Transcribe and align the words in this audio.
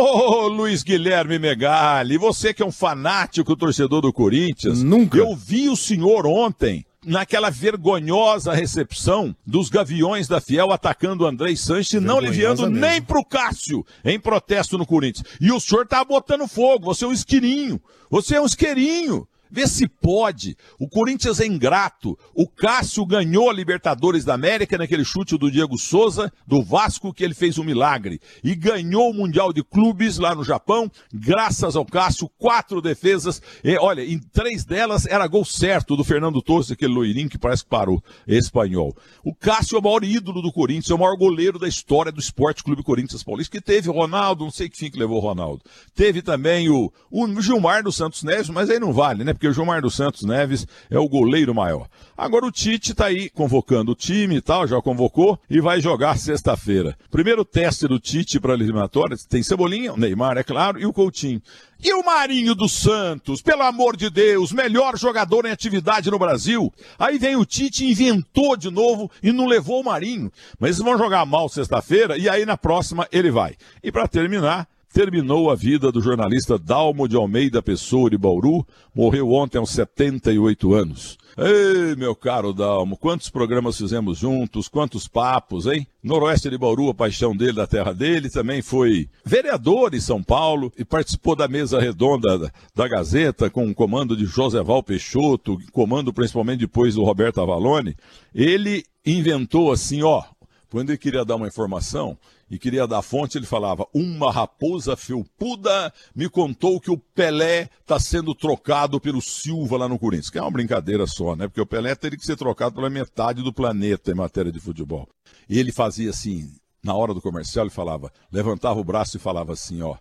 Ô, 0.00 0.44
oh, 0.44 0.46
Luiz 0.46 0.84
Guilherme 0.84 1.40
Megali, 1.40 2.16
você 2.16 2.54
que 2.54 2.62
é 2.62 2.64
um 2.64 2.70
fanático 2.70 3.56
torcedor 3.56 4.00
do 4.00 4.12
Corinthians, 4.12 4.80
nunca. 4.80 5.18
Eu 5.18 5.34
vi 5.34 5.68
o 5.68 5.74
senhor 5.74 6.24
ontem 6.24 6.86
naquela 7.04 7.50
vergonhosa 7.50 8.54
recepção 8.54 9.34
dos 9.44 9.68
Gaviões 9.68 10.28
da 10.28 10.40
Fiel 10.40 10.70
atacando 10.70 11.24
o 11.24 11.26
André 11.26 11.56
Sanches, 11.56 12.00
não 12.00 12.18
aliviando 12.18 12.70
nem 12.70 13.02
pro 13.02 13.24
Cássio 13.24 13.84
em 14.04 14.20
protesto 14.20 14.78
no 14.78 14.86
Corinthians. 14.86 15.26
E 15.40 15.50
o 15.50 15.58
senhor 15.58 15.84
tá 15.84 16.04
botando 16.04 16.46
fogo, 16.46 16.84
você 16.84 17.04
é 17.04 17.08
um 17.08 17.12
isquirinho, 17.12 17.82
você 18.08 18.36
é 18.36 18.40
um 18.40 18.46
isqueirinho. 18.46 19.26
Vê 19.50 19.66
se 19.66 19.88
pode. 19.88 20.56
O 20.78 20.88
Corinthians 20.88 21.40
é 21.40 21.46
ingrato. 21.46 22.18
O 22.34 22.46
Cássio 22.46 23.04
ganhou 23.06 23.50
a 23.50 23.52
Libertadores 23.52 24.24
da 24.24 24.34
América 24.34 24.78
naquele 24.78 25.04
chute 25.04 25.36
do 25.36 25.50
Diego 25.50 25.78
Souza, 25.78 26.32
do 26.46 26.62
Vasco, 26.62 27.12
que 27.12 27.24
ele 27.24 27.34
fez 27.34 27.58
um 27.58 27.64
milagre. 27.64 28.20
E 28.42 28.54
ganhou 28.54 29.10
o 29.10 29.14
Mundial 29.14 29.52
de 29.52 29.62
Clubes 29.62 30.18
lá 30.18 30.34
no 30.34 30.44
Japão, 30.44 30.90
graças 31.12 31.76
ao 31.76 31.84
Cássio, 31.84 32.28
quatro 32.38 32.80
defesas. 32.80 33.40
E, 33.62 33.76
olha, 33.78 34.04
em 34.04 34.18
três 34.18 34.64
delas 34.64 35.06
era 35.06 35.26
gol 35.26 35.44
certo 35.44 35.96
do 35.96 36.04
Fernando 36.04 36.42
Torres, 36.42 36.70
aquele 36.70 36.92
loirinho 36.92 37.28
que 37.28 37.38
parece 37.38 37.64
que 37.64 37.70
parou, 37.70 38.02
espanhol. 38.26 38.94
O 39.24 39.34
Cássio 39.34 39.76
é 39.76 39.78
o 39.80 39.82
maior 39.82 40.04
ídolo 40.04 40.42
do 40.42 40.52
Corinthians, 40.52 40.90
é 40.90 40.94
o 40.94 40.98
maior 40.98 41.16
goleiro 41.16 41.58
da 41.58 41.68
história 41.68 42.12
do 42.12 42.20
Esporte 42.20 42.62
Clube 42.62 42.82
Corinthians 42.82 43.22
Paulista, 43.22 43.56
que 43.56 43.64
teve 43.64 43.90
Ronaldo, 43.90 44.44
não 44.44 44.50
sei 44.50 44.68
que 44.68 44.76
fim 44.76 44.90
que 44.90 44.98
levou 44.98 45.18
o 45.18 45.20
Ronaldo. 45.20 45.62
Teve 45.94 46.22
também 46.22 46.68
o, 46.68 46.92
o 47.10 47.40
Gilmar 47.40 47.82
dos 47.82 47.96
Santos 47.96 48.22
Neves, 48.22 48.50
mas 48.50 48.70
aí 48.70 48.78
não 48.78 48.92
vale, 48.92 49.24
né? 49.24 49.34
Porque 49.38 49.46
o 49.46 49.52
Gilmar 49.52 49.80
dos 49.80 49.94
Santos 49.94 50.24
Neves 50.24 50.66
é 50.90 50.98
o 50.98 51.08
goleiro 51.08 51.54
maior. 51.54 51.88
Agora 52.16 52.44
o 52.44 52.50
Tite 52.50 52.90
está 52.90 53.06
aí 53.06 53.30
convocando 53.30 53.92
o 53.92 53.94
time 53.94 54.36
e 54.36 54.40
tal, 54.40 54.66
já 54.66 54.82
convocou 54.82 55.38
e 55.48 55.60
vai 55.60 55.80
jogar 55.80 56.18
sexta-feira. 56.18 56.98
Primeiro 57.08 57.44
teste 57.44 57.86
do 57.86 58.00
Tite 58.00 58.40
para 58.40 58.54
eliminatória, 58.54 59.16
tem 59.28 59.40
Cebolinha, 59.40 59.92
o 59.92 59.96
Neymar, 59.96 60.36
é 60.36 60.42
claro, 60.42 60.80
e 60.80 60.84
o 60.84 60.92
Coutinho. 60.92 61.40
E 61.80 61.92
o 61.92 62.04
Marinho 62.04 62.56
dos 62.56 62.72
Santos, 62.72 63.40
pelo 63.40 63.62
amor 63.62 63.96
de 63.96 64.10
Deus, 64.10 64.50
melhor 64.50 64.98
jogador 64.98 65.46
em 65.46 65.52
atividade 65.52 66.10
no 66.10 66.18
Brasil. 66.18 66.74
Aí 66.98 67.16
vem 67.16 67.36
o 67.36 67.46
Tite, 67.46 67.86
inventou 67.86 68.56
de 68.56 68.68
novo 68.68 69.08
e 69.22 69.30
não 69.30 69.46
levou 69.46 69.80
o 69.80 69.84
Marinho. 69.84 70.32
Mas 70.58 70.70
eles 70.70 70.82
vão 70.82 70.98
jogar 70.98 71.24
mal 71.24 71.48
sexta-feira 71.48 72.18
e 72.18 72.28
aí 72.28 72.44
na 72.44 72.56
próxima 72.56 73.06
ele 73.12 73.30
vai. 73.30 73.54
E 73.84 73.92
para 73.92 74.08
terminar, 74.08 74.66
terminou 74.98 75.48
a 75.48 75.54
vida 75.54 75.92
do 75.92 76.00
jornalista 76.00 76.58
Dalmo 76.58 77.06
de 77.06 77.14
Almeida 77.14 77.62
Pessoa 77.62 78.10
de 78.10 78.18
Bauru, 78.18 78.66
morreu 78.92 79.30
ontem 79.30 79.56
aos 79.56 79.70
78 79.70 80.74
anos. 80.74 81.16
Ei, 81.36 81.94
meu 81.94 82.16
caro 82.16 82.52
Dalmo, 82.52 82.96
quantos 82.96 83.30
programas 83.30 83.78
fizemos 83.78 84.18
juntos, 84.18 84.66
quantos 84.66 85.06
papos, 85.06 85.68
hein? 85.68 85.86
Noroeste 86.02 86.50
de 86.50 86.58
Bauru, 86.58 86.88
a 86.88 86.94
paixão 86.94 87.36
dele, 87.36 87.52
da 87.52 87.66
terra 87.68 87.94
dele, 87.94 88.28
também 88.28 88.60
foi 88.60 89.08
vereador 89.24 89.94
em 89.94 90.00
São 90.00 90.20
Paulo 90.20 90.72
e 90.76 90.84
participou 90.84 91.36
da 91.36 91.46
mesa 91.46 91.78
redonda 91.78 92.52
da 92.74 92.88
Gazeta 92.88 93.48
com 93.48 93.70
o 93.70 93.74
comando 93.76 94.16
de 94.16 94.24
Joseval 94.24 94.82
Peixoto, 94.82 95.58
comando 95.70 96.12
principalmente 96.12 96.58
depois 96.58 96.96
do 96.96 97.04
Roberto 97.04 97.40
Avalone. 97.40 97.94
Ele 98.34 98.82
inventou 99.06 99.70
assim, 99.70 100.02
ó, 100.02 100.24
quando 100.70 100.90
ele 100.90 100.98
queria 100.98 101.24
dar 101.24 101.36
uma 101.36 101.48
informação, 101.48 102.18
e 102.50 102.58
queria 102.58 102.86
dar 102.86 103.02
fonte, 103.02 103.38
ele 103.38 103.46
falava: 103.46 103.86
Uma 103.92 104.30
raposa 104.30 104.96
felpuda 104.96 105.92
me 106.14 106.28
contou 106.28 106.80
que 106.80 106.90
o 106.90 106.98
Pelé 106.98 107.68
está 107.80 107.98
sendo 107.98 108.34
trocado 108.34 109.00
pelo 109.00 109.20
Silva 109.20 109.76
lá 109.76 109.88
no 109.88 109.98
Corinthians. 109.98 110.30
Que 110.30 110.38
é 110.38 110.42
uma 110.42 110.50
brincadeira 110.50 111.06
só, 111.06 111.34
né? 111.36 111.46
Porque 111.46 111.60
o 111.60 111.66
Pelé 111.66 111.94
teria 111.94 112.18
que 112.18 112.24
ser 112.24 112.36
trocado 112.36 112.74
pela 112.74 112.90
metade 112.90 113.42
do 113.42 113.52
planeta 113.52 114.10
em 114.10 114.14
matéria 114.14 114.52
de 114.52 114.60
futebol. 114.60 115.08
E 115.48 115.58
ele 115.58 115.72
fazia 115.72 116.10
assim, 116.10 116.50
na 116.82 116.94
hora 116.94 117.12
do 117.12 117.20
comercial, 117.20 117.64
ele 117.64 117.74
falava, 117.74 118.12
levantava 118.32 118.80
o 118.80 118.84
braço 118.84 119.16
e 119.16 119.20
falava 119.20 119.52
assim: 119.52 119.82
Ó, 119.82 119.96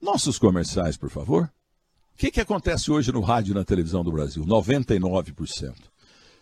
nossos 0.00 0.38
comerciais, 0.38 0.96
por 0.96 1.10
favor. 1.10 1.50
O 2.14 2.18
que, 2.18 2.30
que 2.30 2.40
acontece 2.40 2.90
hoje 2.90 3.10
no 3.10 3.20
rádio 3.20 3.52
e 3.52 3.54
na 3.54 3.64
televisão 3.64 4.04
do 4.04 4.12
Brasil? 4.12 4.44
99%. 4.44 5.74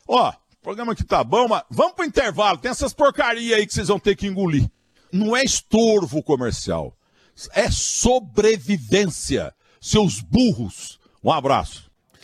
Ó, 0.06 0.32
o 0.60 0.62
programa 0.62 0.94
que 0.94 1.04
tá 1.04 1.24
bom, 1.24 1.48
mas 1.48 1.62
vamos 1.70 1.94
pro 1.94 2.04
intervalo. 2.04 2.58
Tem 2.58 2.70
essas 2.70 2.92
porcarias 2.92 3.58
aí 3.58 3.66
que 3.66 3.74
vocês 3.74 3.88
vão 3.88 3.98
ter 3.98 4.14
que 4.14 4.26
engolir 4.26 4.70
não 5.12 5.36
é 5.36 5.42
estorvo 5.42 6.22
comercial, 6.22 6.96
é 7.52 7.70
sobrevivência. 7.70 9.54
Seus 9.80 10.20
burros. 10.20 11.00
Um 11.24 11.32
abraço. 11.32 11.89